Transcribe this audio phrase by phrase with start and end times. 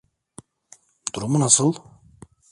[1.13, 1.71] Durumu nasıI?